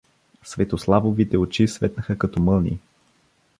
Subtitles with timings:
[0.43, 2.79] Светославовите очи светнаха като мълнии.